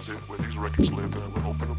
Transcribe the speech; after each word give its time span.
Closet 0.00 0.28
where 0.28 0.38
these 0.38 0.56
records 0.56 0.90
lived, 0.92 1.14
and 1.14 1.24
I 1.24 1.28
would 1.28 1.44
open 1.44 1.69